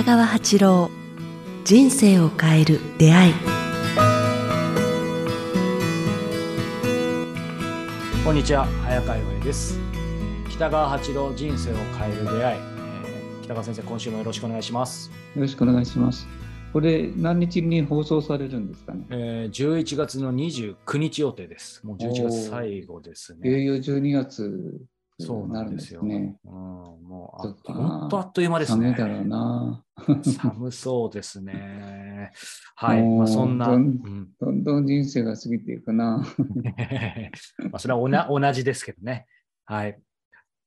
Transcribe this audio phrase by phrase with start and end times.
[0.00, 0.90] 北川八郎
[1.62, 3.34] 人生を変える出会い。
[8.24, 9.78] こんにちは早川洋平です。
[10.48, 16.26] 北川八郎人生を変える出会い、えー北川先生今週もよろしくお願いします、よろしくお願いします。
[16.72, 19.04] これ、何日に放送されるんですかね？
[19.10, 21.86] えー、11月の29日予定です。
[21.86, 23.50] もう11月最後ですね。
[23.50, 24.80] いよいよ12月
[25.20, 26.36] そうになんですすね。
[26.44, 29.84] うん、もうそっかあ本当あっという間ですね寒いだろうな。
[30.22, 32.32] 寒そうですね
[32.74, 36.24] はい、まあ、そんな、どうんんどんどん人生が過ぎていくな。
[37.70, 39.26] まあそれはおな同じですけどね。
[39.64, 40.00] はい。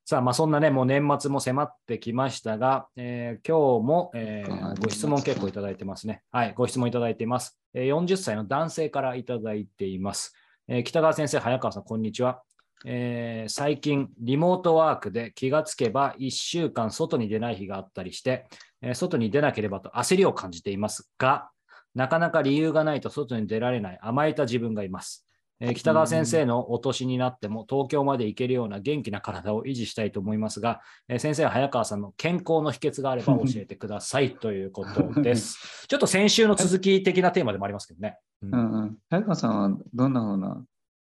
[0.05, 6.23] さあ、まあそんなね、もう年末も迫ってきましたが、えー今日も、えーご質問結構いただいてますね。
[6.29, 7.57] はい、ご質問いただいています。
[7.73, 10.35] えー40歳の男性からいただいています。
[10.67, 12.43] えー北川先生、早川さん、こんにちは。
[12.85, 18.45] えー最近、リモートワークで気がつけば1週間外に出ない日があったりして、
[18.81, 21.49] えー外に出なければと焦りを感じていますが、
[21.95, 25.25] なかなか理由がないと外に出られない甘えた自分がいます。
[25.59, 35.87] えー北川先生のお年になっても東京まで行けるような元気な体を維持したいと思いますが、えー先生は早川さんの健康の秘訣があれば 教えてくださいということです。
[35.87, 38.17] ちょっと先週の続き的なテーマでもありますけどね。
[38.41, 38.97] うんうんうん。
[39.09, 40.65] 早川さんはどんなふうな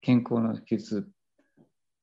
[0.00, 1.06] 健康の秘訣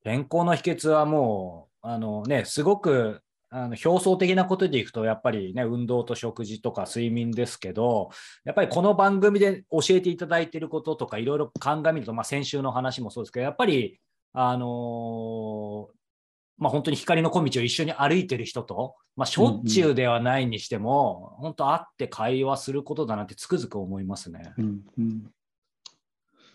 [0.03, 8.09] 健康の秘訣はもう、あのね、すごくあの表層的なことでいくと、やっぱりね、運動と食事とか睡眠ですけど、
[8.45, 13.99] やっぱりこの番組で教えていただいていることとか、いろいろ鑑みると、まあ、先週の話もそうですけど、やっぱり、
[14.33, 15.93] あのー
[16.57, 24.53] まあ、本当に光の小道を一緒に歩いてる人と、まあ、しょっちゅうではないにしても、本当会って会話することだなってつくづく思いますね。
[24.57, 25.31] うんうん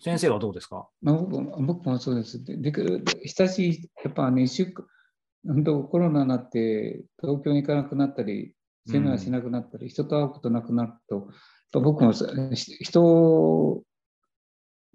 [0.00, 0.88] 先生はどうですか？
[1.02, 2.44] まあ、僕も僕もそうです。
[2.44, 3.04] でできる
[3.38, 4.86] 親しい、やっぱね、一週間
[5.46, 8.52] 本当コロナになって東京に行かなくなったり、
[8.86, 11.30] セミナーしなくなったり、人と会うことなくなると、
[11.80, 13.82] 僕も人を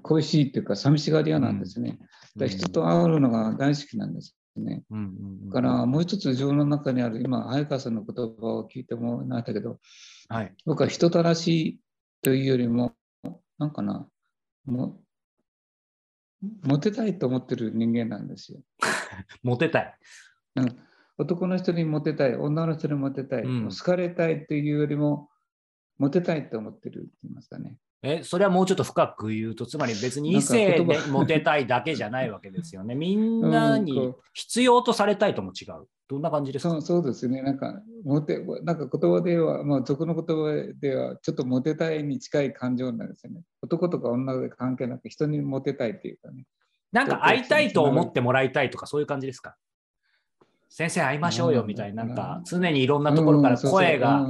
[0.01, 1.97] 恋しいっていうか、寂しがり屋なんですね。
[2.35, 4.83] だから人と会うのが大好きなんですね。
[4.89, 5.07] うんうんう
[5.45, 9.79] んだからもう一つ自分の中にある、今、早川さんの言葉を聞いてもらったけど、
[10.29, 10.53] はい。
[10.65, 11.79] 僕は人たらしい
[12.21, 12.93] というよりも、
[13.59, 14.07] なんかな、
[14.65, 15.01] も
[16.61, 18.59] モテたいと思ってる人間なんですよ。
[19.43, 19.95] モテたい。
[20.55, 20.77] うん
[21.15, 25.29] 男の人にモテたい、女の人にモテたい、うん好かれたいというよりも、
[25.99, 27.77] モテたいと思ってるって言いますかね。
[28.01, 32.95] え、それはもうちょっと深く言うと、つまり別に異性でモテたいだけじゃないわけですよね。
[32.95, 35.87] みんなに必要とされたいとも違う。
[36.07, 36.69] どんな感じですか？
[36.69, 37.41] そうそうですね。
[37.41, 43.41] なんか、モテ、なんか言葉では、まあ、俗の言葉では、ちょっとモテたいに近い感情なんですよね。
[43.61, 46.45] 男とか女で関係なく、人にモテたいっていうかね。
[46.91, 49.55] なんか会いたいと思ってもらいたいとかそういう感じですか？
[50.69, 54.25] 先生会いましょうよみたいな、なんか常にいろんなところから声が、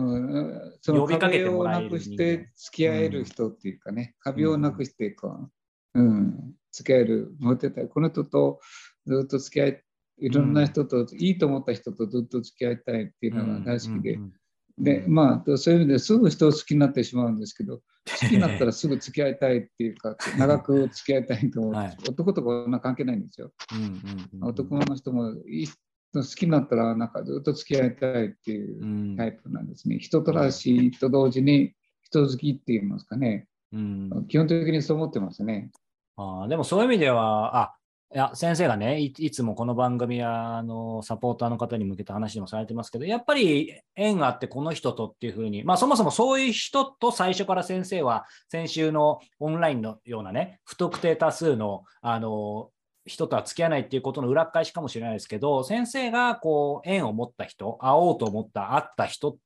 [0.86, 5.50] 呼びかけてもらえる壁をなくして付き合える人っていうかね、壁をなくしてこ
[5.96, 7.88] う、うん、付き合える、モテたい。
[7.88, 8.60] この人と
[9.06, 9.82] ずっと付き合い、
[10.24, 14.34] いろんな人と、いいと思った人とずっと付き合いたいっていうのが大好きで、うんうんうん
[14.78, 21.74] で、まあ、そういう意味ですぐ人を好きになってしまうんですけど、好きになったらすぐ付き合いたいっていうか、長く付き合いたいと思う。
[21.74, 23.52] はい男とか女関係ないんですよ。
[23.72, 25.78] うんうんうん男の人もいい人
[26.14, 30.00] 好きになったら、なんかずっと付き合いたいっていううんタイプなんですね。
[30.00, 31.74] 人とらしいと同時に
[32.04, 33.48] 人好きって言いますかね。
[33.72, 35.70] うん基本的にそう思ってますね。
[36.16, 37.76] あーでもそういう意味では、あ
[38.14, 52.70] いや先生がねい、いつもこの番組やあのサポーターの方に向けた話でもされてますけど、やっぱり縁があって、この人とっていうふうに、まあ、そもそもそういう人と最初から先生は、先週のオンラインのようなね、不特定多数のあの
[53.08, 59.40] 人とは付き合わないっていうことの裏返しかもしれないですけど、先生がこう縁を持った人、会おうと思った、会った人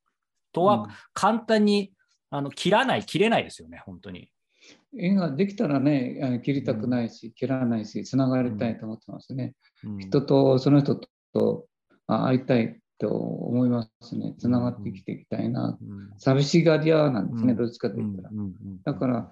[0.51, 1.94] とは簡単に、
[2.31, 4.29] あの切らない、切れないですよね、本当に。
[4.95, 9.55] 縁ができたらね、あの切りたくないし、切らないし、つながりたいと思ってますね。
[9.84, 9.99] うん。
[9.99, 10.99] 人とその人
[11.34, 11.67] と
[12.07, 14.35] あ会いたいと思いますね。
[14.39, 15.78] つながって生きていきたいな。
[15.81, 16.09] うん。
[16.17, 17.57] 寂しがり屋なんですね、うん。
[17.57, 18.29] どっちかと言ったら。
[18.85, 19.31] だから、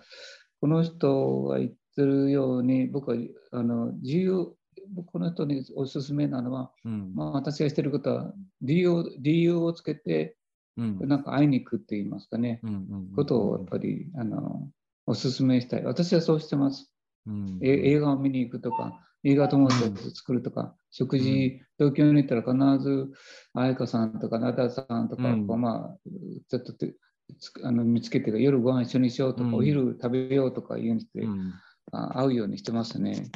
[0.62, 3.18] この人が言ってるように、僕は
[3.51, 4.54] あの自由、
[4.94, 7.13] 僕この人におすすめなのは、うん。
[7.16, 10.36] まあ、私がしてることは理由を、理由をつけて、
[10.78, 11.00] うん。
[11.08, 12.62] なんか会いに行くって言いますかね、
[13.16, 14.69] ことをやっぱりあの
[15.06, 15.84] おすすめしたい。
[15.84, 16.92] 私はそうしてます。
[17.28, 22.42] うんえ映画を見に行くとか、映画友達を作るとか、食事、東京に行ったら
[22.78, 23.12] 必ず
[23.54, 25.98] 彩香さんとか灘田さんとか、うんまあ、
[26.50, 26.74] ちょっと
[27.63, 31.54] あの見つけて夜ご飯一緒にしようとか、うんお昼食べようとか言うんで、うん
[31.92, 33.30] あ会うようにしてますね。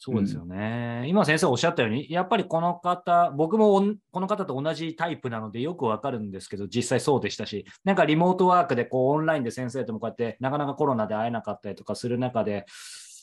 [0.00, 1.04] そうですよね。
[1.08, 12.64] 今先生おっしゃったように、やっぱりこの方、僕もこの方と同じタイプなのでよくわかるんですけど、実際そうでしたし、なんかリモートワークでこうオンラインで先生ともこうやってなかなかコロナで会えなかったりとかする中で、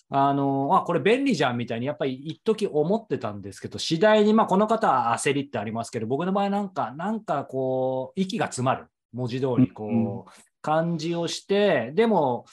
[0.10, 10.24] あのあこれ便利じゃんみたいにやっぱり一時思ってたんですけど、次第に、まあ、この方は焦りってありますけど、僕の場合なんか、なんかこう、息が詰まる、文字通りこう、うん。
[10.66, 12.46] 感じをして、でも、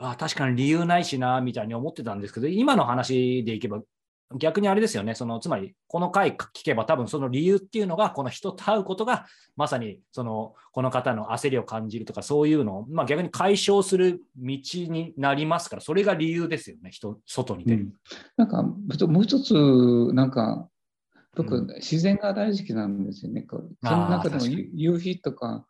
[0.00, 3.80] あ確かに理由ないしなみたいに思ってたんですけど、今の話でいけば、
[4.36, 9.26] 逆にあれですよね、そのつまり、この回聞けば、多分その理由っていうのが、この人と会うことが、
[9.56, 17.82] まさにそのこの方の焦りを感じるとか、そういうのを、まあ、逆に解消する道になりますから、それが理由ですよね、人外に出る。
[17.82, 17.92] うん
[18.36, 19.54] なんかもう一つ、
[20.12, 20.68] なんか、
[21.36, 23.42] 僕、うん自然が大好きなんですよね。
[23.42, 25.66] こうあーその中でも夕日とか、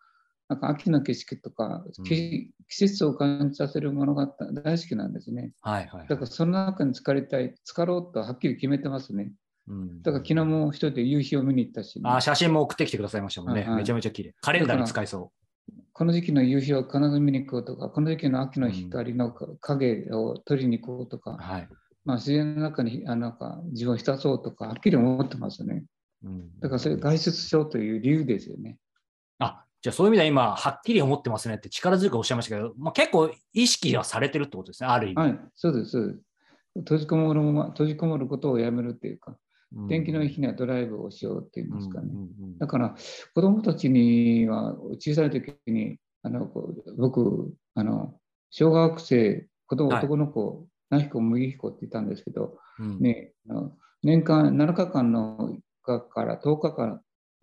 [0.51, 4.29] なんか秋の景色とか、うんき季節を感じさせるものが
[4.65, 5.53] 大好きなんですね。
[5.61, 9.33] はいはい、だからその中に浸かりたい、浸かろうとはっきり決めてますね。
[9.69, 13.61] うんだから昨日も一人で夕日を見に行ったし、あ写真も送ってきてくださいましたもんね。
[13.61, 14.35] はいはいめちゃめちゃ綺麗。
[14.41, 15.33] カレンダーに使えそ
[15.93, 21.37] この時期の夕日を必ず見に行こうとか、この時期の秋の光の影を取りに行こうとか、う。
[21.37, 21.69] はい。
[22.05, 25.85] まあ、自然の中にあなんか自分を浸そうとか、はっきり思ってますね。
[26.25, 28.79] うんだからそれ外出しようという理由ですよね。
[29.39, 35.17] あじゃあそういう意味では今、はっきり思ってますねって力強くおっしゃいましたけど、まあ、結構意識はされてるってことですね、ある意味。
[35.17, 36.21] はい、そうです、そうです。
[36.77, 42.09] 閉じこもるまま閉じこもることをやめるっていうか、うん天気のいい日にはドライブをしようっていうんですかね。
[42.11, 42.97] うんうんうんだから
[43.35, 48.19] 子供たちには小さい時にあのこう僕あの
[48.51, 53.73] 小学生子供はい男の子、何彦麦彦って言ったんですけど、うんね、あの
[54.03, 57.01] 年間7日間のかから10日間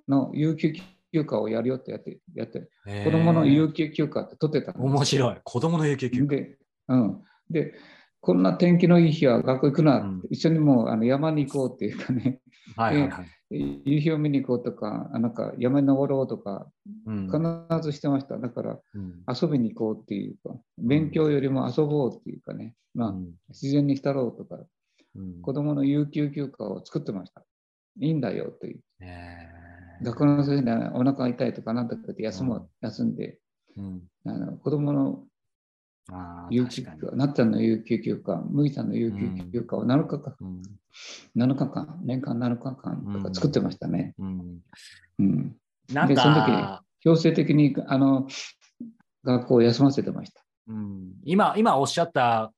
[0.10, 0.74] の有給
[1.18, 2.70] 休暇をやるよってやってやって
[3.04, 5.36] 子供の有給休暇って取ってた面白い。
[5.44, 6.28] 子供の有給休暇。
[6.28, 6.58] で,、
[6.90, 7.74] うん、で
[8.20, 12.40] こんな天気のいい日は学校行くな、うん一緒にもうあの山に行こうっていうかね
[12.76, 13.28] はいはいはい。
[13.50, 16.68] 夕日を見に行こうとかあなんか山に登ろうとか
[17.06, 18.38] うん必ずしてました。
[18.38, 24.62] だからうん遊びに行こうっていうか、勉強よりも遊ぼうっていうかね、まあ、うん自然に浸ろうとか、
[25.16, 27.44] うん子供の有給休暇を作ってました。
[28.00, 28.80] いいんだよという。
[29.02, 29.67] へ
[30.02, 32.68] 学校の先生でお腹痛いとかなんとかって休む、うん。
[32.82, 34.02] 休んで、ーうん。
[34.26, 35.24] あの子供の
[36.50, 40.62] 有給休暇、なっちゃんの有給休暇、麦さんの有給休暇を7日間、うん。
[41.36, 44.14] 7日間、年間7日間とか作ってましたね。
[44.18, 44.60] うん。
[45.20, 45.56] うん。
[45.92, 48.28] なんでその時か、強制的にあの
[49.24, 50.44] 学校を休ませてました。
[50.68, 51.14] うん。
[51.24, 52.54] 今、今おっしゃった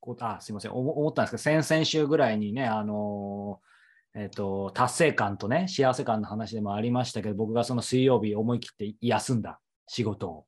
[0.00, 3.69] こと、あ、すみません、お思ったんですけど、先々週ぐらいにね、あのー
[4.14, 10.46] えっ、と、達成感とね、幸せ感の話でもありましたけど、僕がその水曜日思い切って休んだ仕事を。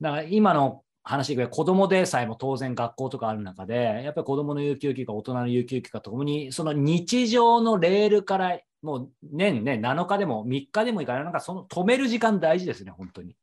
[0.00, 13.34] だから今の話で子供でさえも当然学校とかある中で、やっぱり子供の有給休暇、大人の有給休暇ともに、その日常のレールから、もう年ね、7日でも3日でもいいから、なんかその止める時間大事ですね、本当に。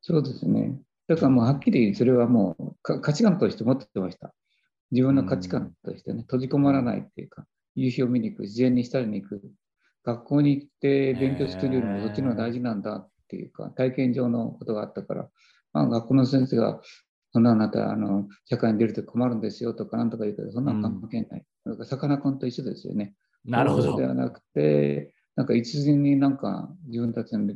[0.00, 0.80] そうですね。
[1.06, 4.34] だからもうはっきりそれはもう価値観として持ってました。
[4.90, 7.46] 自分の価値観としてね、閉じこもらないっていうか、
[7.78, 9.42] 夕日を見に行く、自然に浸りに行く、
[10.04, 15.28] 学校に行って勉強するよりもそっちの方が大事なんだっていうか、体験上のことがあったから、
[15.72, 16.80] まあ、学校の先生が、
[17.32, 21.44] そんなあなたあの、社会に出ると困るんですよとかなんとか言うけど、そんなの関係ない。
[21.66, 23.14] だからさかなクンと一緒ですよね。
[23.44, 24.06] なるほどで。
[24.06, 27.54] はなくて、なんか一時になんか自分たちの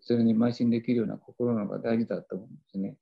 [0.00, 2.96] それに邁進できるような心の方が大事だと思うんですね。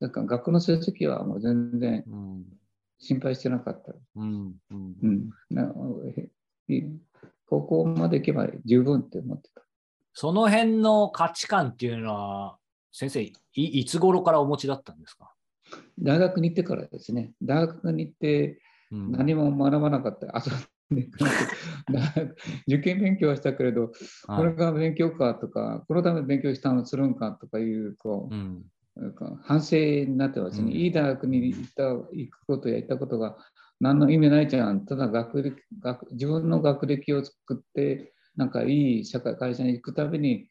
[0.00, 2.44] だから学校の成績はもう全然うん
[2.98, 3.94] 心配してなかった。
[4.16, 4.94] うんうん。
[5.02, 5.72] うん、な
[6.68, 6.88] え
[7.46, 9.62] 高校まで行けば十分って思ってた。
[10.12, 12.56] その辺の価値観っていうのは、
[12.92, 15.34] 先生い、いつ頃からお持ちだったんですか、
[15.98, 18.60] 大学に行ってからですね、大学に行って
[18.90, 19.12] うん。
[19.12, 20.26] 何も学ばなかった。
[20.38, 22.36] 遊んで大学
[22.68, 23.92] 受験勉強はしたけれど、
[24.26, 24.38] はい。
[24.38, 28.64] これが勉強かとか、このため勉強したのするんかとかいう、こう、うん
[29.42, 30.70] 反省になってますね。
[30.70, 30.76] うん。
[30.76, 33.36] いい大学に行った行くことや行ったことが
[33.80, 34.86] 何の意味ないじゃん。
[34.86, 40.48] ただ学歴学自分の学歴を作って、なんかいい社会、会社に行くたびに、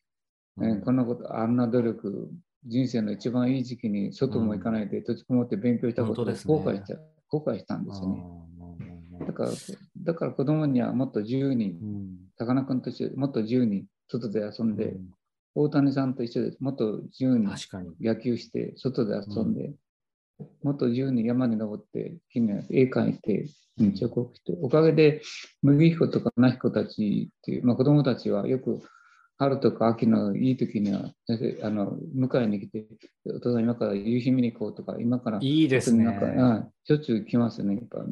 [0.62, 2.30] えーこんなこと、あんな努力、
[2.66, 8.24] 人生の一番いい時期に外も行かないで閉じこもって勉強したことを後悔した、後悔したんですよね。
[8.28, 8.44] うん
[9.26, 9.52] だから、
[9.98, 12.18] だから子供にはもっと自由に、うん。
[12.38, 15.14] さかなクンとしてもっと自由に外で遊んで、うん
[15.56, 16.58] 大谷さんと一緒です。
[16.60, 17.48] もっと自由に。
[18.02, 19.74] 野球して、外で遊んで、
[20.64, 23.48] もっと自由に山に登って、木に絵描いて、
[23.80, 25.22] うん彫刻して、おかげで
[25.64, 28.82] 麦彦とか那彦たちっていう、まあ、子供たちはよく
[29.38, 31.12] 春とか秋のいい時には、
[31.64, 32.86] あの迎えに来て、
[33.26, 36.04] お父さん今から夕日見に行こうとか、今からいいですね。
[36.04, 37.76] なんかあしょっちゅう来ますよね。
[37.76, 38.04] やっぱコ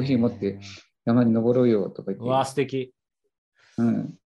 [0.00, 0.58] ーヒー持って
[1.04, 2.24] 山に登ろうよとか言って。
[2.24, 2.92] うわ、素敵。
[3.78, 4.18] うん。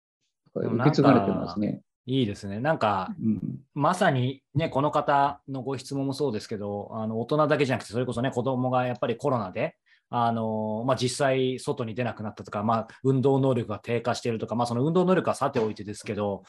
[0.55, 1.83] 受け継がれてますね。
[2.11, 2.59] いいですね。
[2.59, 3.41] なんか、うん、
[3.73, 9.77] まさにね、この方のご質問もそうですけど、あの大人だけじゃなくて、それこそね、子供がやっぱりコロナで、
[10.09, 16.43] あのまあ、実際外に出なくなったとか、まあ、運動能力が低下しているとか、まあ、その運動能力はさておいてですけど、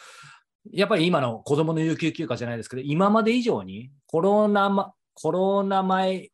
[0.72, 6.30] やっぱり今の子供の有給休暇じゃないですけど、今まで以上にコロナ、ま、コロナ前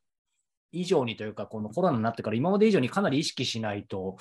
[0.71, 4.15] 以上にというか、このコロナになってから今まで以上にかなり意識しないと、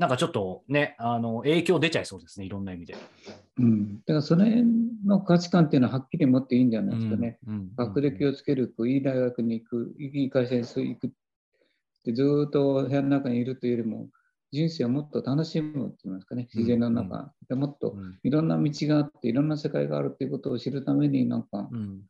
[0.00, 2.96] なんかちょっとね、あの影響出ちゃいそうですね、いろんな意味で。
[3.58, 4.64] うん、だからその辺
[5.04, 7.38] の価値観っていうのははっきり持っていいんじゃないですかね。
[7.46, 11.12] うんうん学歴をつける、いい大学に行く、いい会社に行く
[12.04, 14.08] でずーっと部屋の中にいるというよりも、
[14.52, 18.18] 人生をもっと楽しむって言いますかね、自然の中、でもっとうん。
[18.22, 22.02] いろんな道があって、いろんな世界があるっていうことを知るために、なんか、うん。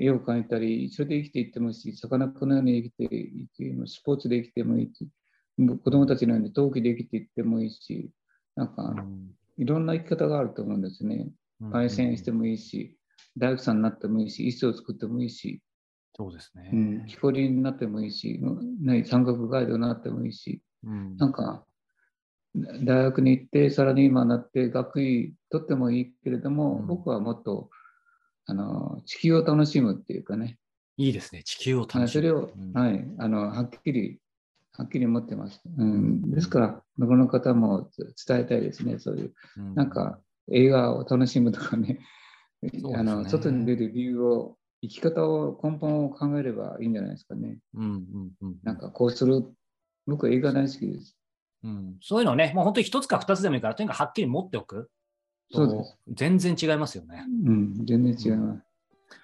[0.00, 5.08] 絵を描いたり、それで生きていってもいいし、魚このように生きていっても、スポーツで生きてもいいし、
[5.58, 8.10] 子供たちのように陶器で生きていってもいいし、
[8.56, 8.94] なんか、
[9.58, 11.28] いろんな生き方があると思うんですね。
[11.62, 12.98] 焙煎してもいいし、
[13.36, 15.62] 大工さんになってもいいし、椅子を作ってもいいし、
[16.14, 16.70] そうですね。
[16.72, 18.38] うん、木こりになってもいいし、
[18.80, 21.16] ね、三角ガイドになってもいいし、うん。
[21.16, 21.64] なんか、
[22.54, 26.86] 大学に行って、サラリーマンになって、学位取ってもいいけれども、うん。
[26.86, 27.70] 僕はもっと
[28.46, 30.58] あの地球を楽しむっていうかね、
[30.96, 31.42] いいですね。
[31.44, 32.20] 地球をはい楽しむ。
[32.20, 32.72] それを、うん。
[32.72, 34.18] はい、あのはっきり、
[34.74, 35.60] はっきり持ってます。
[35.76, 37.90] うん、ですから、この方も
[38.26, 39.34] 伝えたいですね、そういう。
[39.58, 40.18] うんなんか、
[40.50, 42.00] 映画を楽しむとかね、
[42.68, 47.58] すねあの外に出る理由を、生き方を、根本を考えればいいんじゃないですかね。
[47.74, 49.44] うんうんうんなんか、こうする。
[50.06, 51.16] 僕は映画大好きです。
[51.62, 54.90] うんそういうのね、もう本当に一つか二つでもいいから、とにかくはっきり持っておく
[55.52, 55.98] とそうです。
[56.08, 57.24] 全然違いますよね。
[57.44, 58.62] うん、全然違います。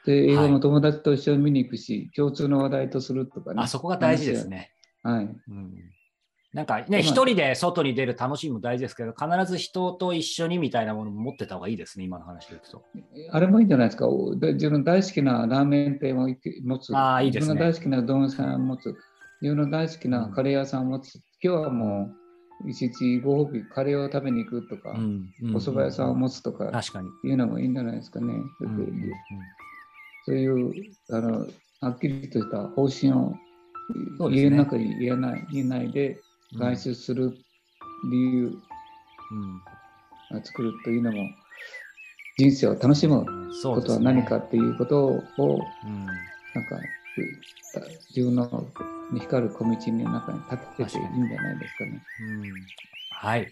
[0.04, 3.62] で、映画も友達と一緒に見に行くし、共通の話題とするとかね。
[3.62, 4.72] あそこが大事ですね。
[5.12, 5.24] はい。
[5.24, 5.74] うん
[6.54, 12.82] なんかまあね、一人で外に出る楽しみも大事ですけど、必ず人と一緒にみたいなものも持ってた方がいいですね、今の話でいくと。
[13.32, 14.06] あれもいいんじゃないですか？
[14.08, 16.26] 自分の大好きなラーメン店を
[16.64, 16.96] 持つ。
[16.96, 18.96] あーいいですね自分の大好きなうどん屋さんを持つ。
[19.42, 21.16] 自分の大好きなカレー屋さんを持つ。
[21.16, 22.10] 今日はも
[22.64, 27.08] う、一日ご褒美、カレーを食べに行くとか、うんうんお蕎麦屋さんを持つとか、確かに。
[27.30, 28.32] いうのもいいんじゃないですかね。
[28.60, 29.12] うんうんうん
[30.24, 30.72] そういう、
[31.10, 31.46] あの、
[31.82, 33.34] はっきりとした方針を
[34.18, 34.42] そうですね。
[34.42, 36.20] 家の中に言えない、言えないで、
[36.56, 37.36] 外出する
[38.10, 38.58] 理由
[39.30, 39.34] う
[40.34, 40.38] ん。
[40.38, 41.28] を作るというのも、
[42.36, 43.24] 人生を楽しむ
[43.62, 45.20] ことは何かっていうことを、
[45.84, 46.06] うん。
[46.06, 46.80] なんか、
[48.14, 48.66] 自分の
[49.18, 52.02] 光る小道の中に立てていいんじゃないですかね。
[52.20, 52.52] うん。
[53.10, 53.48] はい、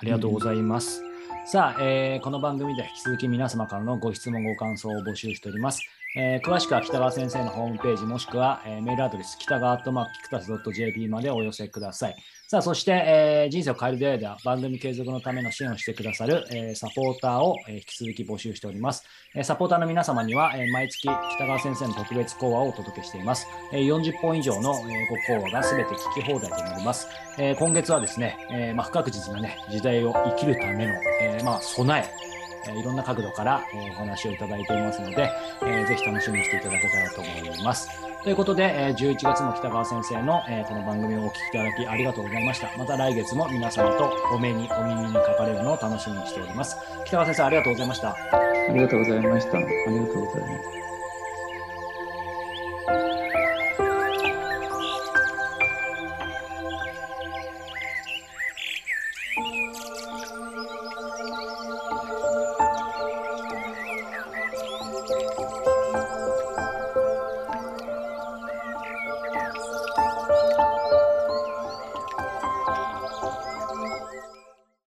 [0.00, 1.02] ありがとうございます。
[1.44, 5.82] さあ、えーこの番組では引き続き皆様からのご質問、ご感想を募集しております。
[6.14, 12.16] えー詳しくは北川先生のホームページもしくは、えーメールアドレス北川アットマークキクタス .jp までお寄せください。
[12.48, 19.04] さあ、そして、えー人生を変える出会いでは番組継続のための支援をしてくださる、えーサポーターを、えー引き続き募集しております。
[19.34, 23.46] えーサポーターの皆様には、えー毎月北川先生の特別講話をお届けしています。
[23.72, 27.08] えー40本以上の、えーご講話が全て聞き放題となります。
[27.38, 30.92] えー今月はですね、えーまあ、不確実な、ね、時代を生きるための、
[31.22, 32.31] えーまあ、備え、
[32.68, 35.30] えいろんな角度から、えお話をいただいていますので、
[35.62, 37.88] えーぜひ楽しみにしていただけたらと思います。
[38.22, 42.70] ということで、え11月の北川先生の、えこの番組をお聞きいただきありがとうございました。
[42.78, 46.76] また来月も皆様とお目にお耳にかかれるのを楽しみにしております。
[47.04, 48.10] 北川先生ありがとうございました。
[48.10, 48.16] あ
[48.72, 49.58] りがとうございました。
[49.58, 49.66] あり
[49.98, 50.91] がとうございます。